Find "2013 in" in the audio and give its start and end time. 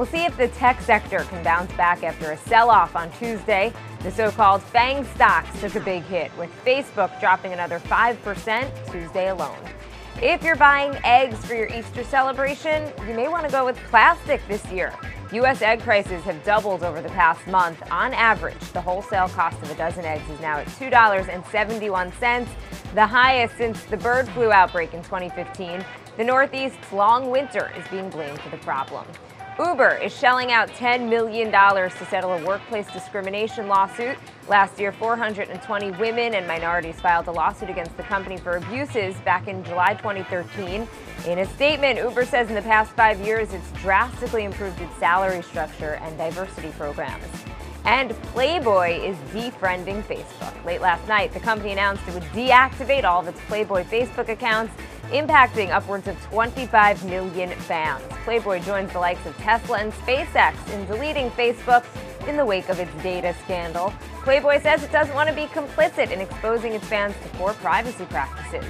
39.94-41.38